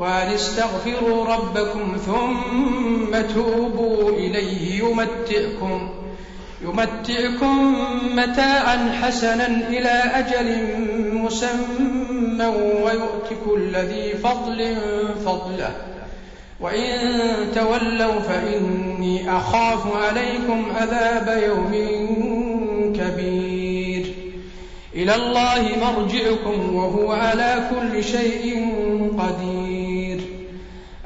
[0.00, 5.88] وأن استغفروا ربكم ثم توبوا إليه يمتعكم
[6.62, 7.76] يمتعكم
[8.16, 10.78] متاعا حسنا إلى أجل
[11.14, 12.46] مسمى
[12.84, 14.76] ويؤت كل ذي فضل
[15.24, 15.70] فضله
[16.60, 16.88] وإن
[17.54, 21.72] تولوا فإني أخاف عليكم عذاب يوم
[22.96, 24.14] كبير
[24.94, 28.66] إلى الله مرجعكم وهو على كل شيء
[29.18, 29.69] قدير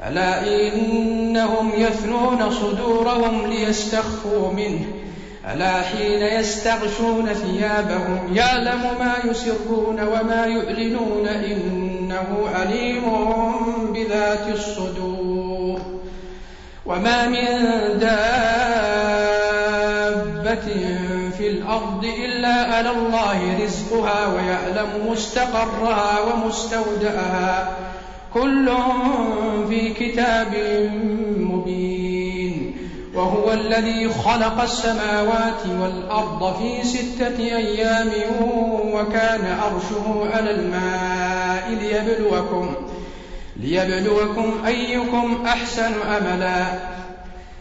[0.07, 4.85] ألا إنهم يثنون صدورهم ليستخفوا منه؟
[5.53, 13.03] ألا حين يستغشون ثيابهم يعلم ما يسرون وما يعلنون إنه عليم
[13.93, 15.81] بذات الصدور؟
[16.85, 17.45] وما من
[17.99, 18.25] دابة
[21.37, 27.84] في الأرض إلا على الله رزقها ويعلم مستقرها ومستودعها.
[28.35, 28.69] كل
[29.69, 30.53] في كتاب
[31.39, 32.77] مبين.
[33.13, 38.11] وهو الذي خلق السماوات والأرض في ستة أيام
[38.93, 42.75] وكان عرشه على الماء ليبلوكم.
[43.59, 46.65] ليبلوكم أيكم أحسن أملا.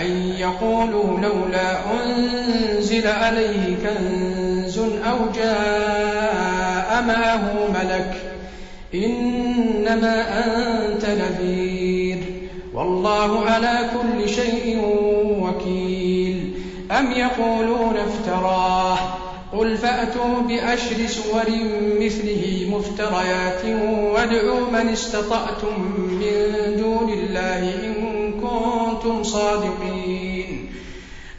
[0.00, 8.14] أن يقولوا لولا أنزل عليه كنز أو جاء معه ملك
[8.94, 12.18] إنما أنت نذير.
[12.74, 14.80] والله على كل شيء
[15.40, 16.52] وكيل.
[16.98, 18.98] أم يقولون افتراه.
[19.52, 21.44] قل فأتوا بأشر سور
[22.00, 23.64] مثله مفتريات
[24.14, 25.80] وادعوا من استطعتم
[26.10, 28.05] من دون الله إن
[28.58, 30.72] كنتم صادقين.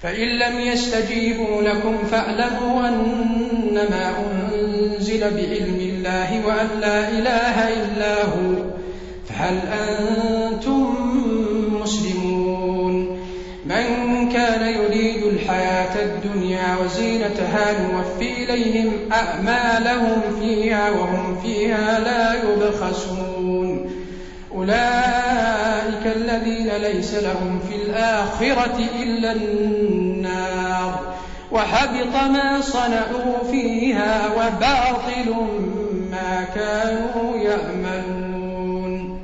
[0.04, 8.54] فإن لم يستجيبوا لكم فاعلموا أنما أنزل بعلم الله وأن لا إله إلا هو.
[9.30, 10.96] فهل أنتم
[11.82, 13.20] مسلمون؟
[13.66, 23.27] من كان يريد الحياة الدنيا وزينتها نوفي إليهم أعمالهم فيها وهم فيها لا يبخسون.
[24.57, 31.13] أولئك الذين ليس لهم في الآخرة إلا النار
[31.51, 35.35] وحبط ما صنعوا فيها وباطل
[36.12, 39.19] ما كانوا يعملون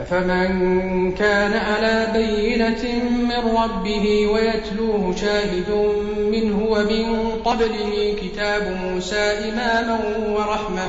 [0.00, 5.94] أفمن كان على بينة من ربه ويتلوه شاهد
[6.32, 9.98] منه ومن قبله كتاب موسى إماما
[10.28, 10.88] ورحمة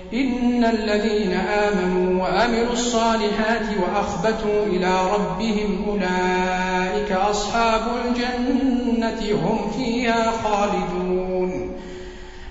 [0.13, 11.71] إن الذين آمنوا وعملوا الصالحات وأخبتوا إلى ربهم أولئك أصحاب الجنة هم فيها خالدون.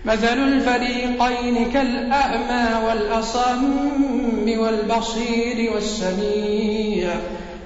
[0.05, 7.09] مثل الفريقين كالأعمى والأصم والبصير والسميع.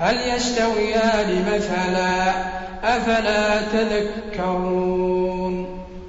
[0.00, 2.32] هل يستويان مثلا؟
[2.84, 5.73] أفلا تذكرون.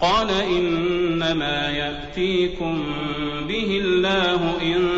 [0.00, 2.84] قال إنما يأتيكم
[3.48, 4.88] به الله إن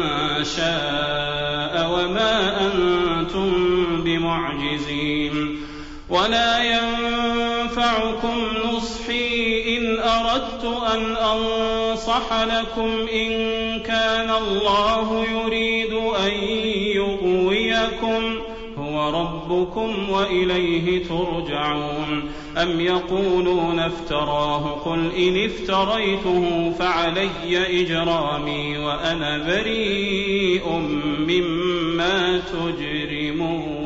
[0.44, 3.52] شاء وما أنتم
[4.04, 5.56] بمعجزين
[6.08, 13.30] ولا ينفعكم نصحي إن أردت أن أنصح لكم إن
[13.80, 16.32] كان الله يريد أن
[16.96, 18.38] يغويكم
[18.78, 19.08] هو
[19.50, 22.30] ربكم وإليه ترجعون.
[22.56, 30.68] أم يقولون افتراه؟ قل إن افتريته فعلي إجرامي وأنا بريء
[31.28, 33.85] مما تجرمون.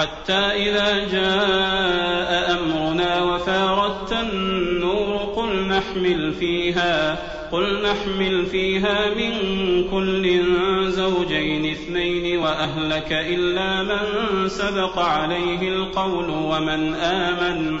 [0.00, 7.18] حتى إذا جاء أمرنا وفاردت النور قل نحمل فيها
[7.52, 9.32] قل نحمل فيها من
[9.90, 10.42] كل
[10.90, 17.80] زوجين اثنين وأهلك إلا من سبق عليه القول ومن آمن.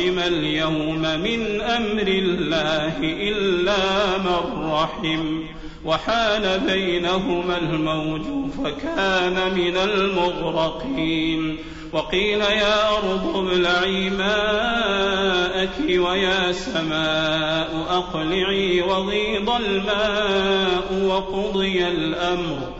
[0.00, 5.42] عاصم اليوم من أمر الله إلا من رحم.
[5.84, 8.22] وحال بينهما الموج
[8.64, 11.56] فكان من المغرقين.
[11.92, 22.79] وقيل يا أرض ابلعي ماءك ويا سماء أقلعي وغيض الماء وقضي الأمر.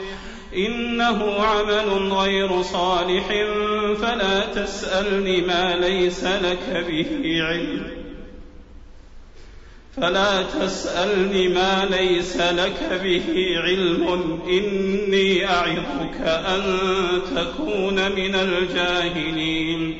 [0.55, 3.27] إنه عمل غير صالح
[4.01, 7.87] فلا تسألني ما ليس لك به علم.
[9.97, 16.63] فلا تسألني ما ليس لك به علم إني أعظك أن
[17.35, 19.99] تكون من الجاهلين.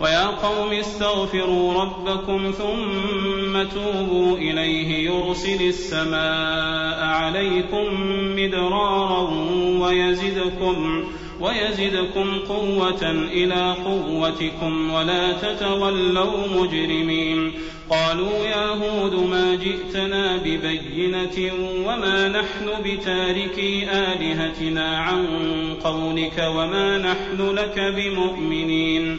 [0.00, 7.86] ويا قوم استغفروا ربكم ثم توبوا إليه يرسل السماء عليكم
[8.36, 9.30] مدرارا
[9.80, 11.04] ويزدكم
[11.40, 17.52] ويزدكم قوة إلى قوتكم ولا تتولوا مجرمين
[17.90, 21.52] قالوا يا هود ما جئتنا ببينة
[21.86, 25.26] وما نحن بتاركي آلهتنا عن
[25.84, 29.18] قولك وما نحن لك بمؤمنين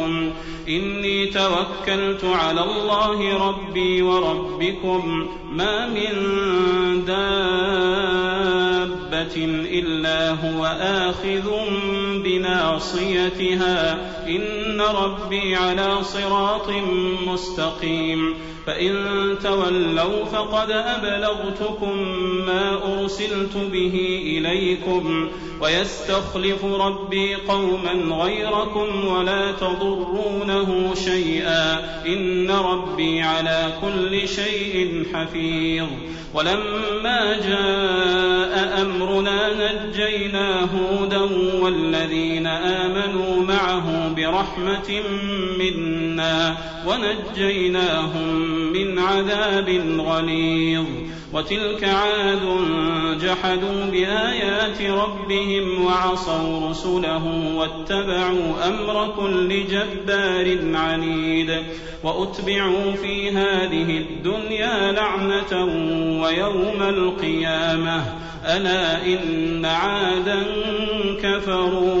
[0.77, 6.13] إني توكلت على الله ربي وربكم ما من
[7.05, 8.31] دابة
[9.79, 11.49] إلا هو آخذ
[12.23, 13.93] بناصيتها
[14.27, 16.69] إن ربي على صراط
[17.27, 18.35] مستقيم
[18.67, 18.95] فإن
[19.43, 21.97] تولوا فقد أبلغتكم
[22.47, 25.29] ما أرسلت به إليكم
[25.61, 27.91] ويستخلف ربي قوما
[28.23, 35.87] غيركم ولا تضرونه شيئا إن ربي على كل شيء حفيظ
[36.33, 41.21] ولما جاء أمرنا نجينا هودا
[41.61, 42.10] والذين
[42.47, 45.01] آمنوا معه برحمة
[45.59, 48.35] منا ونجيناهم
[48.73, 50.85] من عذاب غليظ.
[51.33, 52.41] وتلك عاد
[53.23, 61.63] جحدوا بآيات ربهم وعصوا رسله واتبعوا أمر كل جبار عنيد.
[62.03, 65.65] وأتبعوا في هذه الدنيا لعنة
[66.21, 68.03] ويوم القيامة.
[68.45, 70.43] ألا إن عادا
[71.23, 72.00] كفروا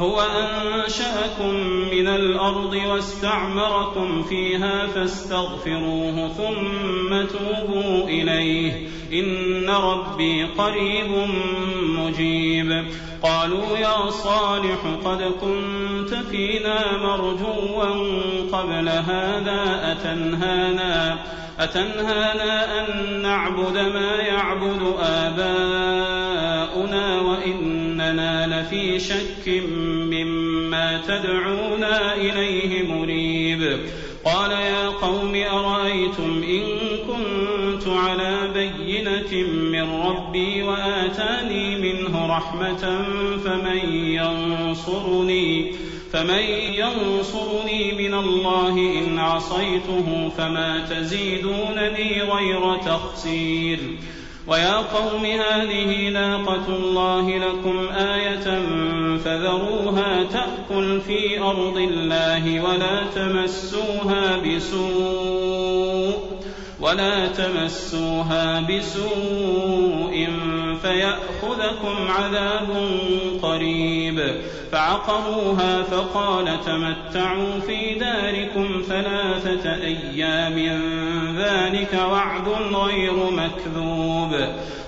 [0.00, 1.54] هو أنشأكم
[1.92, 8.88] من الأرض واستعمركم فيها فاستغفروه ثم توبوا إليه.
[9.12, 11.28] إن ربي قريب
[11.82, 12.84] مجيب.
[13.22, 17.84] قالوا يا صالح قد كنت فينا مرجوا
[18.52, 21.18] قبل هذا أتنهانا
[21.58, 26.19] أتنهانا أن نعبد ما يعبد آباؤنا
[27.20, 29.62] وإننا لفي شك
[30.12, 33.80] مما تدعونا إليه مريب.
[34.24, 36.64] قال يا قوم أرأيتم إن
[37.06, 43.04] كنت على بينة من ربي وآتاني منه رحمة
[43.44, 45.72] فمن ينصرني
[46.12, 53.78] فمن ينصرني من الله إن عصيته فما تزيدونني غير تخسير.
[54.46, 58.62] ويا قوم هذه ناقة الله لكم آية
[59.24, 66.20] فذروها تأكل في أرض الله ولا تمسوها بسوء
[66.80, 70.28] ولا تمسوها بسوء
[70.82, 72.90] فيأخذكم عذاب
[73.42, 74.42] قريب.
[74.72, 80.58] فعقروها فقال تمتعوا في داركم ثلاثة أيام.
[81.38, 84.36] ذلك وعد غير مكذوب.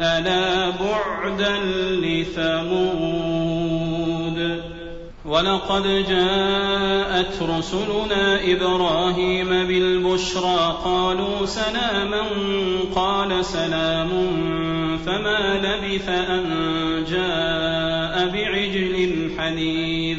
[0.00, 1.56] ألا بعدا
[2.02, 3.36] لثمود.
[5.24, 12.22] ولقد جاءت رسلنا إبراهيم بالبشرى قالوا سلاما
[12.94, 14.10] قال سلام
[15.06, 16.44] فما لبث أن
[17.10, 20.18] جاء بعجل حنيذ.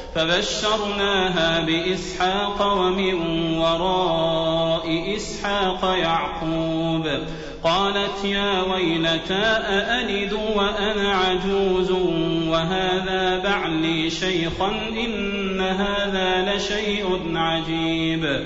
[0.15, 3.13] فبشرناها بإسحاق ومن
[3.57, 7.07] وراء إسحاق يعقوب.
[7.63, 11.91] قالت يا ويلتى أألد وأنا عجوز
[12.47, 14.71] وهذا بعلي شيخا
[15.05, 18.45] إن هذا لشيء عجيب.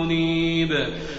[0.00, 0.72] منيب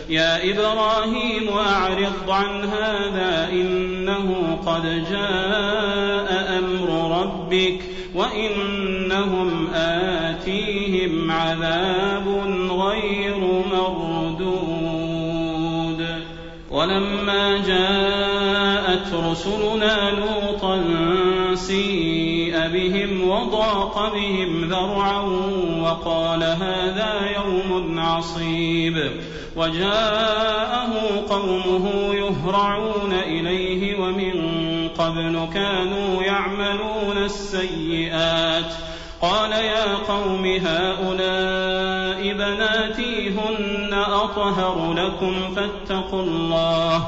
[0.09, 7.81] يا إبراهيم أعرض عن هذا إنه قد جاء أمر ربك
[8.15, 12.27] وإنهم آتيهم عذاب
[12.71, 13.37] غير
[13.71, 15.19] مردود.
[16.71, 20.83] ولما جاءت رسلنا لوطا
[21.55, 22.28] سيء
[22.67, 25.21] بهم وضاق بهم ذرعا
[25.81, 29.11] وقال هذا يوم عصيب
[29.55, 30.91] وجاءه
[31.29, 34.33] قومه يهرعون إليه ومن
[34.97, 38.73] قبل كانوا يعملون السيئات
[39.21, 47.07] قال يا قوم هؤلاء بناتي هن أطهر لكم فاتقوا الله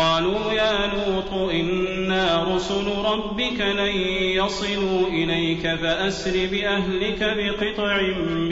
[0.00, 3.96] قالوا يا لوط إنا رسل ربك لن
[4.40, 8.02] يصلوا إليك فأسر بأهلك بقطع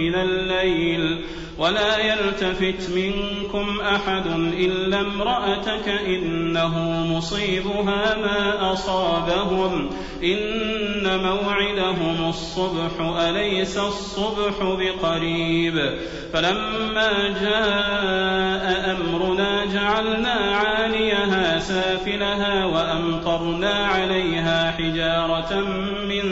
[0.00, 1.24] من الليل
[1.58, 6.78] ولا يلتفت منكم أحد إلا امرأتك إنه
[7.16, 9.90] مصيبها ما أصابهم.
[10.22, 15.98] إن موعدهم الصبح أليس الصبح بقريب؟
[16.32, 25.60] فلما جاء أمرنا جعلنا عاليها سافلها وأمطرنا عليها حجارة
[26.08, 26.24] من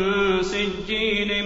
[0.43, 1.46] سجيل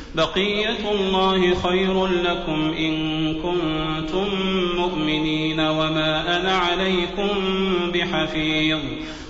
[0.15, 4.27] بقية الله خير لكم إن كنتم
[4.77, 7.29] مؤمنين وما أنا عليكم
[7.93, 8.79] بحفيظ.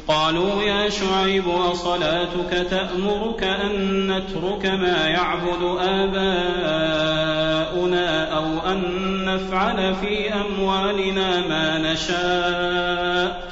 [0.08, 7.22] قالوا يا شعيب وصلاتك تأمرك أن نترك ما يعبد آباؤنا
[8.38, 8.82] أو أن
[9.26, 13.52] نفعل في أموالنا ما نشاء؟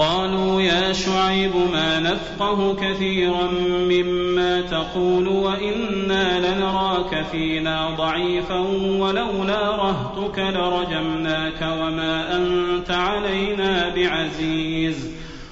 [0.00, 8.58] قالوا يا شعيب ما نفقه كثيرا مما تقول وإنا لنراك فينا ضعيفا
[8.98, 15.19] ولولا رهتك لرجمناك وما أنت علينا بعزيز.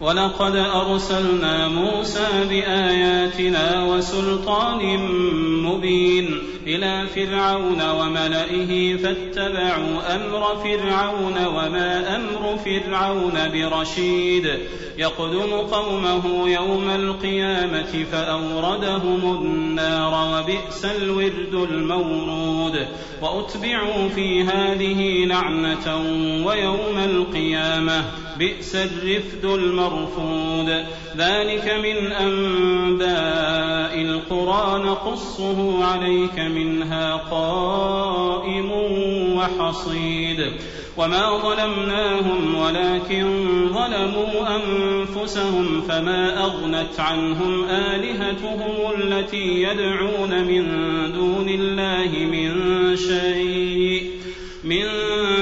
[0.00, 4.98] ولقد أرسلنا موسى بآياتنا وسلطان
[5.62, 14.58] مبين إلى فرعون وملئه فاتبعوا أمر فرعون وما أمر فرعون برشيد.
[14.98, 22.86] يقدم قومه يوم القيامة فأوردهم النار وبئس الورد المورود.
[23.22, 25.96] وأتبعوا في هذه لعنة
[26.46, 28.04] ويوم القيامة
[28.38, 30.84] بئس الرفد المرفود.
[31.16, 38.70] ذلك من أنباء القرى نقصه عليك منها قائم
[39.36, 40.52] وحصيد
[40.96, 43.24] وما ظلمناهم ولكن
[43.68, 50.64] ظلموا أنفسهم فما أغنت عنهم آلهتهم التي يدعون من
[51.12, 54.10] دون الله من شيء
[54.64, 54.86] من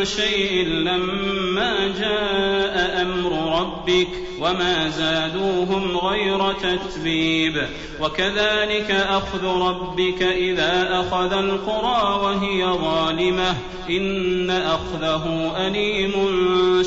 [0.05, 2.66] شيء لما جاء
[3.87, 4.09] ربك
[4.41, 7.67] وما زادوهم غير تتبيب.
[8.01, 13.57] وكذلك أخذ ربك إذا أخذ القرى وهي ظالمة.
[13.91, 16.13] إن أخذه أليم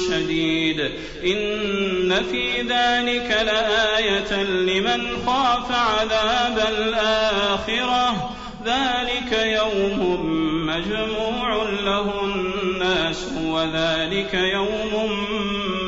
[0.10, 0.80] شديد.
[1.24, 8.30] إن في ذلك لآية لمن خاف عذاب الآخرة.
[8.66, 10.20] ذلك يوم
[10.68, 15.12] مجموع له الناس وذلك يوم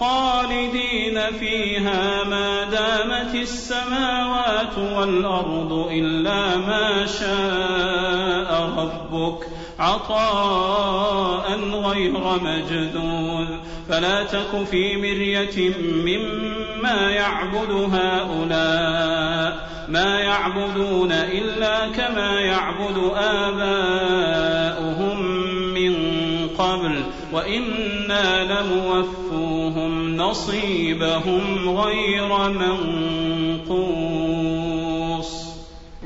[0.00, 9.46] خالدين فيها ما دامت السماوات والأرض إلا ما شاء ربك
[9.78, 13.48] عطاء غير مجدود
[13.88, 24.50] فلا تك في مرية مما يعبد هؤلاء ما يعبدون إلا كما يعبد آباؤهم.
[26.60, 34.09] قبل وإنا لموفوهم نصيبهم غير منقوص.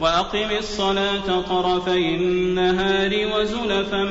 [0.00, 4.04] وأقم الصلاة طرفي النهار وزلفا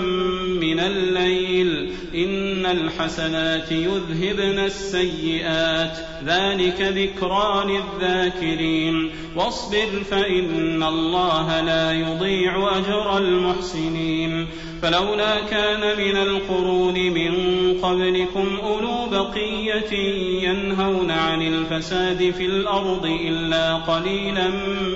[0.62, 1.92] من الليل.
[2.16, 5.98] إن الحسنات يذهبن السيئات.
[6.26, 9.12] ذلك ذكرى للذاكرين.
[9.36, 14.48] واصبر فإن الله لا يضيع أجر المحسنين.
[14.82, 17.34] فلولا كان من القرون من
[17.82, 19.94] قبلكم أولو بقية
[20.44, 24.48] ينهون عن الفساد في الأرض إلا قليلا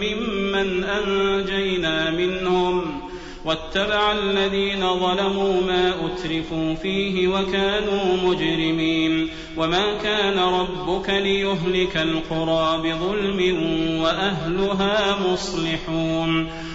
[0.01, 0.40] ممن
[0.84, 3.02] أنجينا منهم
[3.46, 13.40] واتبع الذين ظلموا ما أترفوا فيه وكانوا مجرمين وما كان ربك ليهلك القرى بظلم
[14.02, 16.50] وأهلها مصلحون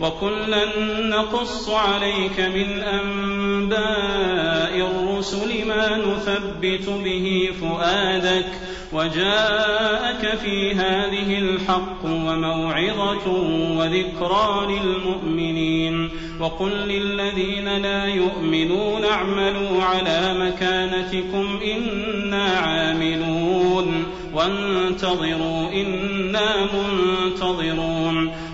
[0.00, 0.64] وكلا
[1.00, 8.46] نقص عليك من أنباء الرسل ما نثبت به فؤادك
[8.92, 13.30] وجاءك في هذه الحق وموعظة
[13.78, 28.32] وذكرى للمؤمنين وقل للذين لا يؤمنون اعملوا على مكانتكم إنا عاملون وانتظروا إنا منتظرون